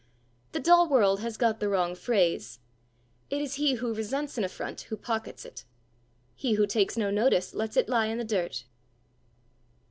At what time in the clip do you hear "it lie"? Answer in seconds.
7.77-8.07